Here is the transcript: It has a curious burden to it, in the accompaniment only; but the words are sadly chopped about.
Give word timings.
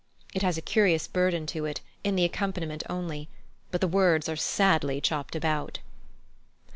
It 0.33 0.41
has 0.41 0.57
a 0.57 0.63
curious 0.63 1.07
burden 1.07 1.45
to 1.45 1.65
it, 1.65 1.79
in 2.03 2.15
the 2.15 2.25
accompaniment 2.25 2.81
only; 2.89 3.29
but 3.69 3.81
the 3.81 3.87
words 3.87 4.27
are 4.27 4.35
sadly 4.35 4.99
chopped 4.99 5.35
about. 5.35 5.77